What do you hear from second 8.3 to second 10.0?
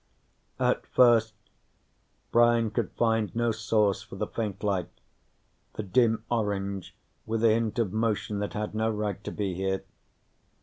that had no right to be here.